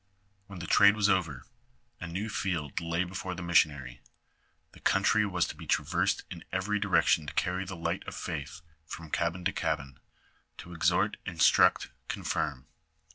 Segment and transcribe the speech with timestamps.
[0.47, 1.45] When the trade was over,
[1.99, 4.01] a new field lay before the missionary;
[4.71, 8.61] the country was to be traversed in every direction to carry the light of faith
[8.83, 9.99] from cabin to cabin,
[10.57, 12.65] to exhort, instruct, confirm.